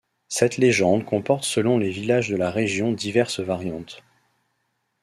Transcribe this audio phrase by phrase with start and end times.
[0.29, 4.01] Cette légende comporte selon les villages de la région diverses variantes.